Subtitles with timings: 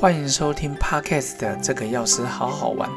[0.00, 2.88] 欢迎收听 Podcast 的这个钥匙好好玩。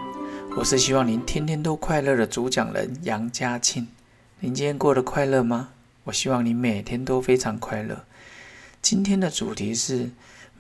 [0.55, 3.89] 我是希望您天天都快乐的主讲人杨家庆。
[4.39, 5.71] 您今天过得快乐吗？
[6.05, 8.05] 我希望你每天都非常快乐。
[8.81, 10.11] 今天的主题是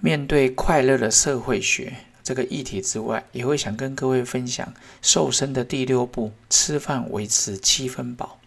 [0.01, 8.37] 面对快乐的社会学这个议题之外，也会想跟各位分享瘦身的第六步：吃饭维持七分饱。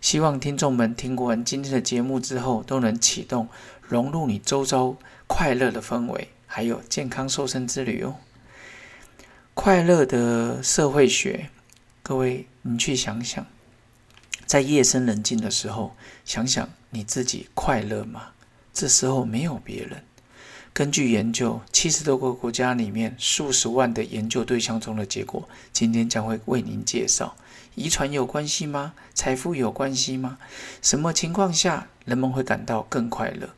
[0.00, 3.46] 希望听众们听完今天的节目之后，都能启动
[3.80, 4.96] 融入你周遭
[5.28, 8.16] 快乐的氛围，还有健康瘦身之旅哦。
[9.52, 11.50] 快乐的社会学，
[12.02, 13.44] 各位，你去想想，
[14.46, 18.28] 在夜深人静的时候，想想你自己快乐吗？
[18.72, 20.02] 这时候没有别人。
[20.72, 27.36] 根据研究，七十多个国家里面数十万的研究对象中的结果，今天将会为您介绍。
[27.74, 28.94] 遗传有关系吗？
[29.12, 30.38] 财富有关系吗？
[30.80, 33.50] 什么情况下人们会感到更快乐？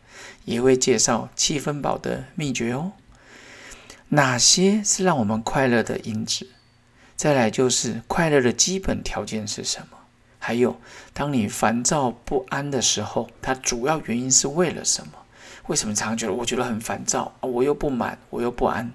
[0.45, 2.93] 也会介绍七分饱的秘诀哦。
[4.09, 6.49] 哪些是让我们快乐的因子？
[7.17, 9.99] 再来就是快乐的基本条件是什么？
[10.39, 10.81] 还有，
[11.13, 15.13] 当你烦躁不安的时候，它主要原因是为了什么？
[15.67, 17.43] 为什么常常觉得我觉得很烦躁啊？
[17.43, 18.93] 我又不满，我又不安。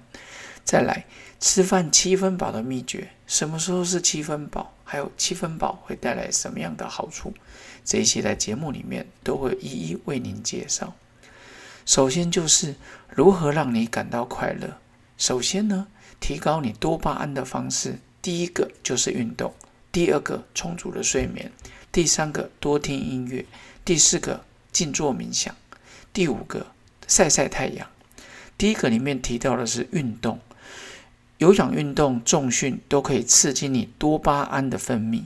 [0.64, 1.04] 再来，
[1.38, 4.72] 吃饭七分饱的秘诀，什么时候是七分饱？
[4.82, 7.32] 还有七分饱会带来什么样的好处？
[7.84, 10.94] 这些在节目里面都会一一为您介绍。
[11.86, 12.74] 首先就是
[13.10, 14.78] 如何让你感到快乐。
[15.16, 15.86] 首先呢，
[16.18, 19.54] 提高你多巴胺的方式，第一个就是运动，
[19.92, 21.52] 第二个充足的睡眠，
[21.92, 23.44] 第三个多听音乐，
[23.84, 25.54] 第四个静坐冥想。
[26.12, 26.68] 第五个，
[27.06, 27.86] 晒晒太阳。
[28.56, 30.40] 第一个里面提到的是运动，
[31.38, 35.24] 有氧运动、重训都可以刺激你多巴胺的分泌。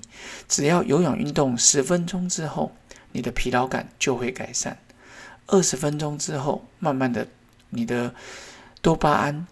[0.48, 2.74] 只要有氧运动十分钟之后，
[3.12, 4.78] 你的疲劳感就会改善。
[5.48, 7.26] 二十分钟之后，慢慢的，
[7.70, 8.14] 你的
[8.80, 9.46] 多巴胺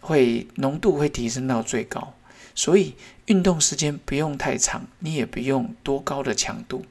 [0.00, 2.12] 会浓度会提升到最高。
[2.54, 2.94] 所以
[3.26, 6.84] 运动时间不用太长，你也不用多高的强度。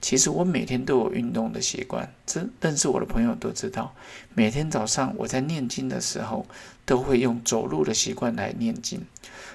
[0.00, 3.94] 其实我每天都有运动的习惯，这认识我的朋友都知道。
[4.34, 6.46] 每天早上我在念经的时候，
[6.84, 9.04] 都会用走路的习惯来念经。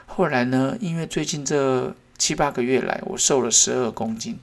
[0.06, 4.38] 后来呢，因为最近这七八个月来，我瘦了十二公斤，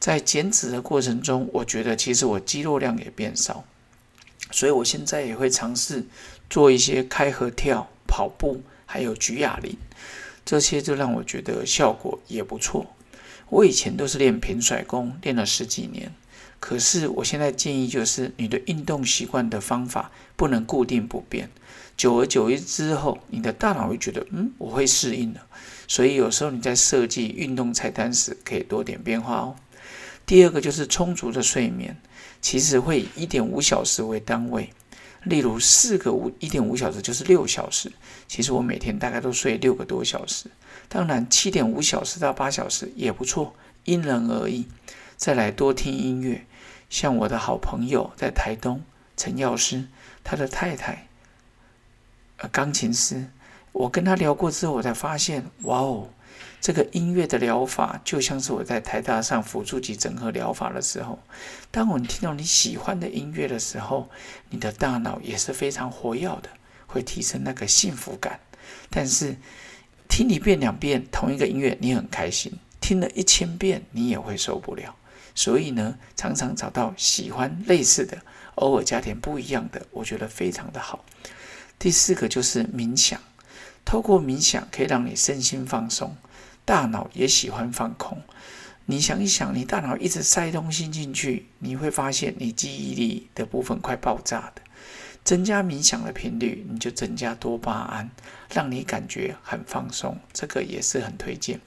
[0.00, 3.62] 在减脂的过程中，我觉得其实我肌肉量也变少，
[4.50, 6.06] 所以我现在也会尝试
[6.48, 9.76] 做一些开合跳、跑步，还有举哑铃。
[10.42, 12.86] 这些就让我觉得效果也不错。
[13.50, 16.12] 我以前都是练平甩功，练了十几年。
[16.58, 21.50] 可是我现在建议就是，你的运动习惯的方法不能固定不变。
[21.96, 25.46] 久而久之之后，你的大脑会觉得，嗯，我会适应了。
[25.86, 29.56] 所以有时候你在设计运动菜单时，可以多点变化哦。
[30.30, 31.96] 第二个就是充足的睡眠，
[32.40, 34.72] 其实会以一点五小时为单位。
[35.24, 37.90] 例如四个五一点五小时就是六小时，
[38.28, 40.48] 其实我每天大概都睡六个多小时。
[40.88, 44.68] 当然七点五小时到八小时也不错，因人而异。
[45.16, 46.46] 再来多听音乐，
[46.88, 48.84] 像我的好朋友在台东
[49.16, 49.88] 陈药师，
[50.22, 51.08] 他的太太
[52.36, 53.26] 呃钢琴师，
[53.72, 56.10] 我跟他聊过之后，我才发现，哇哦。
[56.60, 61.18] 这个音乐的疗法，就像是我在台大上辅助级整合疗法的时候，
[61.70, 64.10] 当我们听到你喜欢的音乐的时候，
[64.50, 66.50] 你的大脑也是非常活跃的，
[66.86, 68.40] 会提升那个幸福感。
[68.90, 69.36] 但是
[70.06, 74.94] 听一遍两遍同一个音乐，你很开心；听了一千遍，你也会受不了。
[75.34, 78.18] 所以呢，常常找到喜欢类似的，
[78.56, 81.04] 偶尔加点不一样的，我觉得非常的好。
[81.78, 83.18] 第四个就是冥想，
[83.86, 86.14] 透过冥想可以让你身心放松。
[86.70, 88.22] 大脑也喜欢放空。
[88.86, 94.62] 你想一想，你大脑一直塞东西进去，你会发现你记忆力的部分快爆炸的。
[95.24, 98.08] 增加冥想的频率，你就增加多巴胺，
[98.54, 100.16] 让你感觉很放松。
[100.32, 101.60] 这个也是很推荐。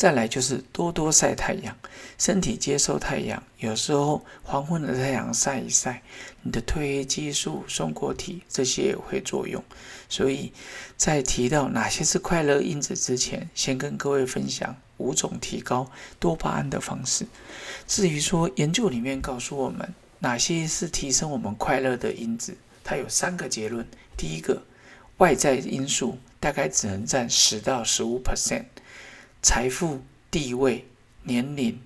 [0.00, 1.76] 再来就是多多晒太阳，
[2.16, 3.42] 身体接受太阳。
[3.58, 6.00] 有时候黄昏的太阳晒一晒，
[6.40, 9.62] 你的褪黑激素、松果体这些也会作用。
[10.08, 10.54] 所以
[10.96, 17.26] 在提到哪些是快乐因子之前，先跟各位分享五种提高多巴胺的方式。
[17.86, 19.86] 至于说研究里面告诉我们
[20.20, 23.86] 哪些是提升我们快乐的因子，它有三个结论。
[24.16, 24.62] 第一个，
[25.18, 28.64] 外在因素大概只能占十到十五 percent。
[29.42, 30.86] 财富、地位、
[31.22, 31.80] 年龄，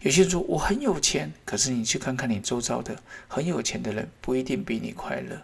[0.00, 2.96] 有些人说我很有钱，可是你去看看你周遭的
[3.28, 5.42] 很有钱的人，不一定比你快乐。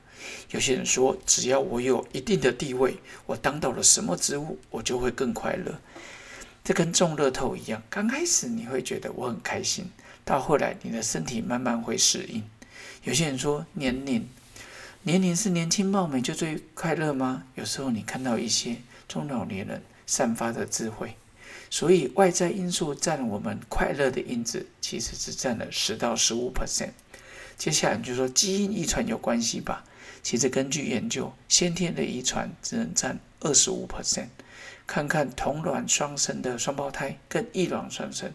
[0.51, 5.81] 有些人说，只要我有一定的地位，我当到了什么职务，我就会更快乐。
[6.65, 9.91] 这跟中乐透一样，刚开始你会觉得我很开心，
[10.25, 12.45] 到后来你的身体慢慢会适应。
[13.03, 14.29] 有些人说年龄，
[15.03, 17.45] 年龄是年轻貌美就最快乐吗？
[17.57, 18.77] 有时候你看到一些
[19.09, 21.17] 中老年人散发的智慧，
[21.73, 26.91] 所以外在因素占我们快乐的因子，其实只占了十到十五 percent。
[27.57, 29.83] 接下来就说基因遗传有关系吧？
[30.23, 34.27] 其实根据研究，先天的遗传只能占二十五 percent。
[34.87, 38.31] 看看同卵双生的双胞胎跟异卵双生，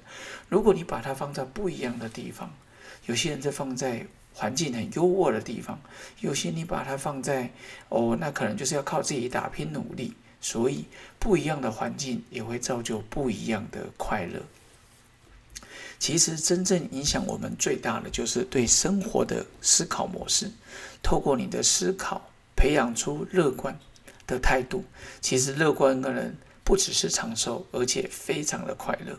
[0.49, 2.51] 如果你把它放在不一样的地方，
[3.05, 5.79] 有些人是放在环境很优渥的地方，
[6.21, 7.51] 有些你把它放在
[7.89, 10.15] 哦，那可能就是要靠自己打拼努力。
[10.41, 10.85] 所以
[11.19, 14.41] 不一样的环境也会造就不一样的快乐。
[15.99, 20.51] 其实真正影响我们最大的就是对生活的思考模式，
[21.01, 23.79] 透过你的思考培养出乐观。
[24.27, 24.83] 的态度，
[25.21, 26.35] 其实乐观的人
[26.65, 29.17] 不只是长寿，而且非常的快乐。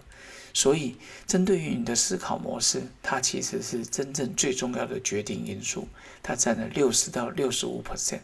[0.52, 5.88] 所以，针对于你的思考模式，它其实是真正最重要的决定因素，
[6.22, 8.20] 它占了六十到六十五 percent。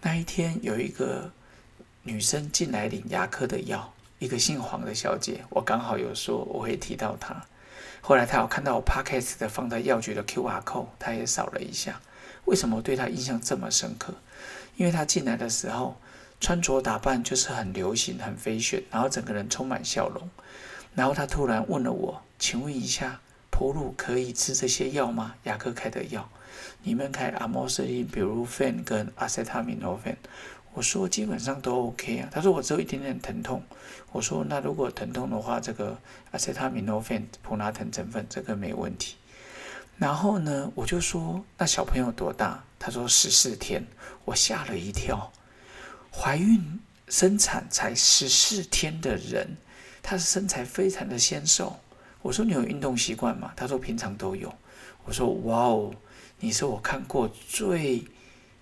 [0.00, 1.32] 那一天有一个
[2.08, 7.44] 女生进来领牙科的药，一个姓黄的小姐，我刚好有说我会提到她。
[8.00, 12.00] 后来她有看到我 podcast 的放在药局的 QR code，她也扫了一下。
[12.46, 14.14] 为什么对她印象这么深刻？
[14.76, 16.00] 因为她进来的时候
[16.40, 20.30] 穿着打扮就是很流行、很飞旋，然后整个人充满笑容。
[20.94, 23.20] 然后她突然问了我：“请问一下，
[23.50, 25.34] 哺乳可以吃这些药吗？
[25.44, 26.30] 牙科开的药，
[26.82, 30.16] 你们开阿莫西林、比如 fen 跟阿塞他米诺芬。”
[30.78, 33.60] 我说：“基本上都 OK 啊。”他说：“我只有一点点疼痛。”
[34.12, 35.98] 我说：“那如果疼痛的话，这个
[36.30, 39.16] 阿塞他米诺芬、普拉疼成分这个没问题。”
[39.98, 43.84] 然后呢，我就说：“那小朋友多大？”他说：“十四天。”
[44.24, 45.32] 我吓了一跳。
[46.12, 46.78] 怀孕
[47.08, 49.56] 生产才十四天的人，
[50.00, 51.80] 他的身材非常的纤瘦。
[52.22, 54.54] 我说：“你有运动习惯吗？”他说：“平常都有。”
[55.06, 55.92] 我说：“哇哦，
[56.38, 58.04] 你是我看过最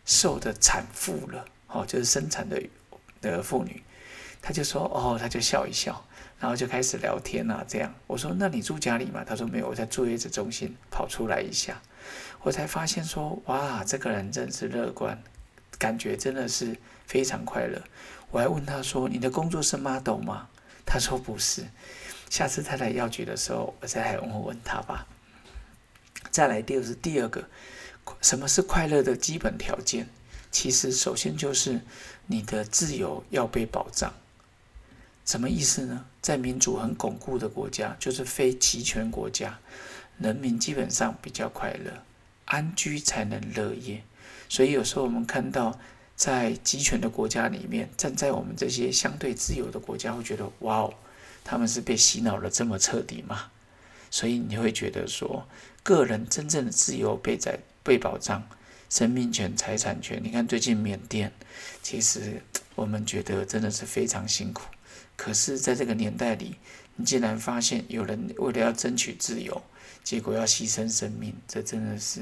[0.06, 1.44] 瘦的产妇了。”
[1.80, 2.62] 哦，就是生产的
[3.20, 3.82] 的妇女。
[4.40, 6.04] 他就说：“哦，他就笑一笑。”
[6.38, 11.80] 然后就开始聊天啊，这样我说：“那你住家里吗？”他说：“没有，我在坐月子中心跑出来一下。”
[12.42, 15.20] 我才发现说：“哇，这个人真是乐观，
[15.78, 16.76] 感觉真的是
[17.06, 17.82] 非常快乐。”
[18.30, 20.48] 我还问他说：“你的工作是 model 吗？”
[20.84, 21.64] 他说：“不是。”
[22.28, 25.06] 下次他来药局的时候，我再来问问他吧。
[26.30, 27.48] 再来，第二是第二个，
[28.20, 30.08] 什么是快乐的基本条件？
[30.56, 31.82] 其实首先就是
[32.28, 34.14] 你的自由要被保障。
[35.26, 36.06] 什么意思呢？
[36.22, 39.58] 在民主很巩固的国家，就是非集权国家，
[40.16, 42.02] 人民基本上比较快乐，
[42.46, 44.02] 安居才能乐业。
[44.48, 45.78] 所以有时候我们看到，
[46.16, 50.94] 在集权的国家里面，站在我们这些相对自由的国家，会觉得哇哦，
[51.44, 53.50] 他们是被洗脑了这么彻底吗？
[54.10, 55.46] 所以你会觉得说，
[55.82, 58.48] 个人真正的自由被在被保障，
[58.88, 60.20] 生命权、财产权。
[60.22, 61.32] 你看最近缅甸，
[61.82, 62.42] 其实
[62.74, 64.62] 我们觉得真的是非常辛苦。
[65.16, 66.56] 可是，在这个年代里，
[66.96, 69.62] 你竟然发现有人为了要争取自由，
[70.04, 72.20] 结果要牺牲生命，这真的是，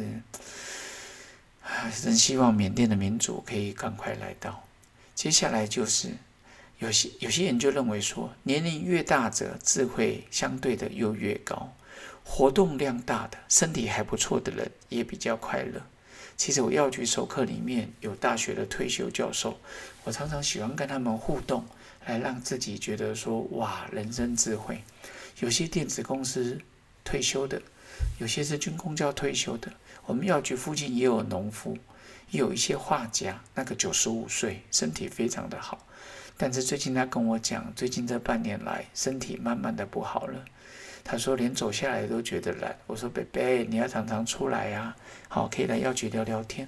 [2.03, 4.63] 真希望缅甸的民主可以赶快来到。
[5.15, 6.11] 接下来就是
[6.79, 11.75] 有些有些人就认为说，年龄越大者，智慧相对的又越高，
[12.25, 15.83] 活动量大的、身体还不错的人也比较快乐。
[16.37, 19.59] 其实我药局授课里面有大学的退休教授，
[20.05, 21.65] 我常常喜欢跟他们互动。
[22.07, 24.85] 来让自己觉得说哇，人生智慧。
[25.41, 26.61] 有些电子公司
[27.03, 27.63] 退休的，
[28.19, 29.73] 有些是军工教退休的。
[30.05, 31.79] 我们药局附近也有农夫，
[32.29, 35.87] 也有一些画家，那个九十五岁，身体非常的好。
[36.37, 40.45] 但是最近他跟我讲，最近这半年来身体慢慢的不好了。
[41.05, 42.77] 他说连走下来都觉得懒。
[42.87, 44.97] 我说贝贝，你要常常出来呀，
[45.29, 46.67] 好，可以来药局聊聊天。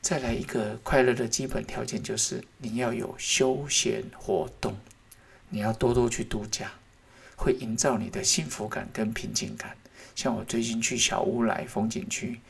[0.00, 4.78] 再来一个快乐的基本条件，就是你要有休闲活动，
[5.48, 6.70] 你要多多去度假，
[7.36, 9.76] 会营造你的幸福感跟平静感。
[10.14, 12.40] 像我最近去小乌来风景区，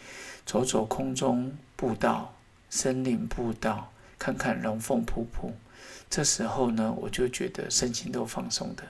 [0.45, 2.35] 走走空中步道、
[2.69, 5.55] 森林步道，看看龙凤瀑布，
[6.11, 8.85] 这时候呢，我就觉得身心都放松的。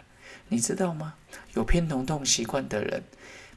[0.48, 1.14] 你知道吗？
[1.54, 3.02] 有偏头痛习惯的人，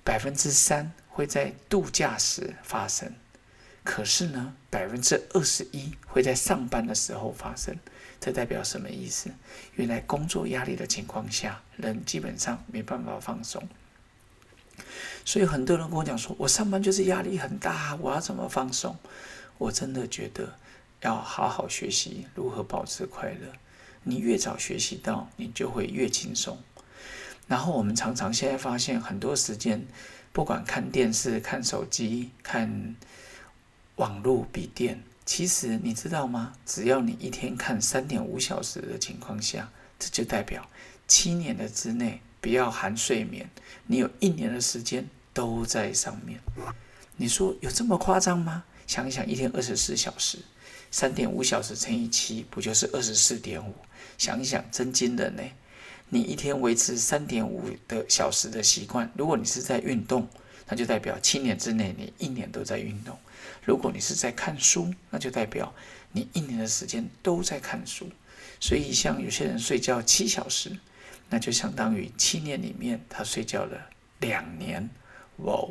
[0.04, 3.14] 百分之三会在度假时发生。
[3.84, 7.76] 可是呢，百分之二十一会在上班的时候发生，
[8.20, 9.32] 这代表什么意思？
[9.76, 13.68] 原来工作压力的情况下，人基本上没办法放松。
[15.26, 18.96] 所以很多人跟我讲说，我上班就是压力很大，我要怎么放松？
[19.58, 20.56] 我真的觉得
[21.02, 23.52] 要好好学习如何保持快乐。
[24.04, 26.62] 你越早学习到，你就会越轻松。
[27.52, 29.86] 然后我们常常现在发现，很多时间
[30.32, 32.96] 不管看电视、看手机、看。
[33.98, 35.04] 网络笔电。
[35.26, 36.54] 其实你知道吗？
[36.66, 40.68] 只要你一天看三点五小时的情况下，这就代表
[41.08, 43.48] 七年的之内，不要含睡眠，
[43.86, 46.40] 你有一年的时间都在上面。
[47.18, 48.64] 你说有这么夸张吗？
[48.88, 50.40] 想一想，一天二十四小时，
[50.90, 53.76] 三点五小时乘以七，不就是二十四点五？
[54.18, 55.44] 想一想，真惊人呢！
[56.14, 60.28] 你一天维持三点五的小时的习惯，如果你是在运动，
[60.68, 63.18] 那就代表七年之内你一年都在运动。
[63.64, 65.74] 如果你是在看书，那就代表
[66.12, 68.10] 你一年的时间都在看书。
[68.60, 70.78] 所以，像有些人睡觉七小时，
[71.30, 73.90] 那就相当于七年里面他睡觉了
[74.20, 74.90] 两年。
[75.38, 75.66] 哇，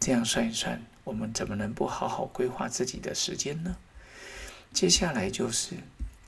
[0.00, 3.76] 这样算一算，我们怎么能不好好规划自己的时间呢？
[4.72, 5.76] 接下来就是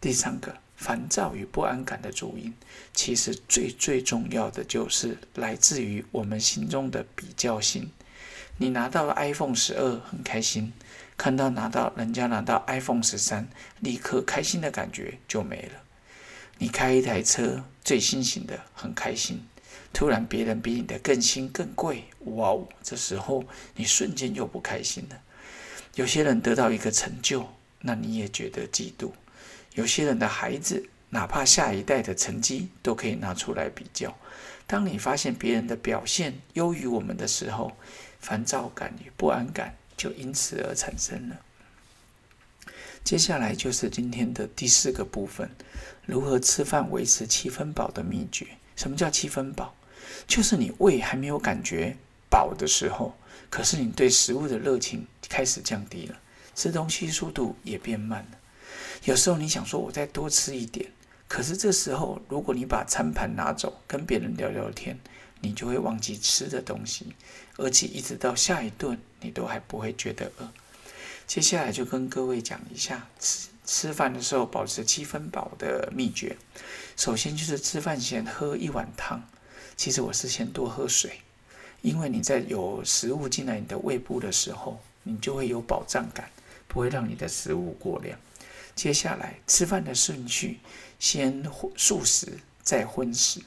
[0.00, 2.54] 第三个烦躁与不安感的主因，
[2.94, 7.90] 其实最最重要的就是来自于我们心中的比较心。
[8.58, 10.72] 你拿到了 iPhone 十二很开心，
[11.16, 13.48] 看到拿到人家拿到 iPhone 十三，
[13.80, 15.82] 立刻开心的感觉就没了。
[16.58, 19.42] 你开一台车最新型的很开心，
[19.92, 22.68] 突然别人比你的更新更贵，哇哦！
[22.82, 23.44] 这时候
[23.74, 25.20] 你瞬间就不开心了。
[25.96, 27.48] 有些人得到一个成就，
[27.80, 29.10] 那你也觉得嫉妒。
[29.78, 34.12] 有些人的孩子，哪怕下一代的成绩都可以拿出来比较。
[34.66, 37.70] 当你发现别人的表现优于我们的时候，
[38.18, 41.36] 烦躁感与不安感就因此而产生了。
[43.04, 45.48] 接下来就是今天的第四个部分：
[46.04, 48.48] 如何吃饭维持七分饱的秘诀。
[48.74, 49.76] 什么叫七分饱？
[50.26, 51.96] 就是你胃还没有感觉
[52.28, 53.16] 饱的时候，
[53.48, 56.18] 可是你对食物的热情开始降低了，
[56.56, 58.38] 吃东西速度也变慢了。
[59.04, 60.90] 有时候你想说，我再多吃一点，
[61.26, 64.98] 可是这时候如果你把餐盘拿走，跟别人聊聊天。
[65.40, 67.14] 你就会忘记吃的东西，
[67.58, 70.48] 而且一直到下一顿，你都还不会觉得饿。
[71.28, 76.36] 接下来就跟各位讲一下吃吃饭的时候保持七分饱的秘诀。
[76.96, 79.22] 首先就是吃饭前喝一碗汤。
[79.76, 81.20] 其实我是先多喝水，
[81.82, 86.28] 因为你在有食物进来你的胃部的时候，你就会有饱胀感，
[86.66, 88.18] 不会让你的食物过量。
[88.78, 90.60] 接下来吃饭的顺序，
[91.00, 91.44] 先
[91.76, 93.42] 素食再荤食。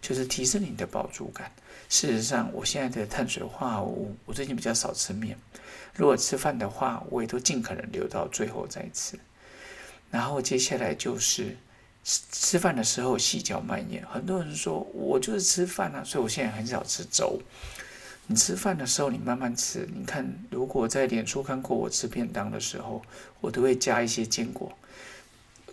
[0.00, 1.50] 就是提升你的饱足感。
[1.88, 5.36] 事实上，我现在的碳水化合物，我最近比较少吃面。
[5.92, 9.18] 如果吃饭的话，我也都尽可能留到最后再吃。
[10.12, 11.56] 然后接下来就是
[12.04, 14.06] 吃饭的时候细嚼慢咽。
[14.06, 17.40] 很多人说我就是吃饭啊，所以我现在很少吃粥。
[18.28, 19.88] 你吃饭的时候你慢慢吃。
[19.94, 23.02] 你看，如果在脸书看过我吃便当的时候，
[23.40, 24.76] 我都会加一些坚果。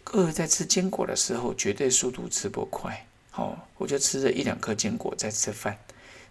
[0.03, 3.07] 各位在吃坚果的时候，绝对速度吃不快。
[3.31, 5.77] 好，我就吃了一两颗坚果在吃饭，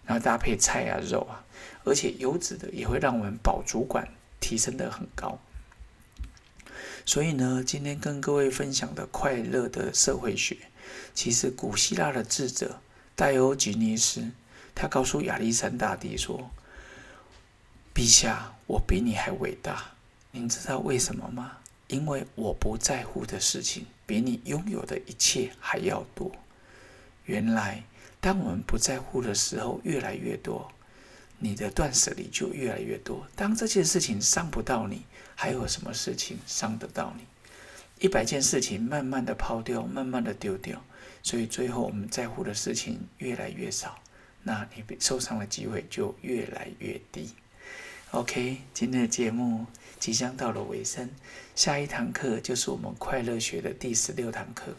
[0.05, 1.43] 然后搭配菜啊、肉啊，
[1.83, 4.07] 而且油脂的也会让我们饱足感
[4.39, 5.37] 提升的很高。
[7.05, 10.55] 所以呢，今天跟各位分享的快乐的社会学，
[11.13, 12.79] 其实古希腊的智者
[13.13, 14.31] 戴欧吉尼斯，
[14.75, 16.49] 他告诉亚历山大帝说
[17.93, 19.91] ：“陛下，我比你还伟大。
[20.31, 21.57] 您知道为什么吗？
[21.87, 26.31] 因为我不在乎的事情，比你拥有的一切还要多。”
[27.25, 27.83] 原来，
[28.19, 30.71] 当我们不在乎的时候越来越多，
[31.37, 33.25] 你的断舍离就越来越多。
[33.35, 37.25] 当这件事情伤不到你，还有什么事情伤得到你？
[37.99, 40.83] 一百件事情慢慢的抛掉，慢慢的丢掉，
[41.21, 43.97] 所以最后我们在乎的事情越来越少，
[44.43, 47.31] 那你被受伤的机会就越来越低。
[48.11, 49.65] OK，今天的节目
[49.99, 51.09] 即将到了尾声，
[51.55, 54.75] 下一堂课就是我们快乐学的第十六堂课。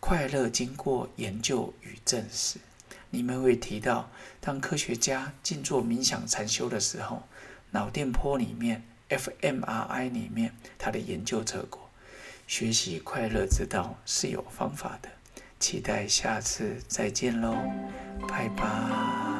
[0.00, 2.58] 快乐经过研究与证实，
[3.10, 4.10] 里面会提到，
[4.40, 7.22] 当科学家静坐冥想禅修的时候，
[7.70, 11.90] 脑电波里面 （fMRI） 里面它的研究结果。
[12.46, 15.08] 学习快乐之道是有方法的，
[15.66, 17.56] 期待下次再见喽，
[18.28, 19.35] 拜拜。